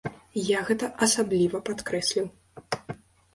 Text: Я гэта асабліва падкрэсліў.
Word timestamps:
Я 0.57 0.61
гэта 0.69 0.89
асабліва 1.07 1.61
падкрэсліў. 1.69 2.25